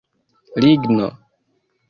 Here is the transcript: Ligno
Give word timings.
Ligno 0.63 1.07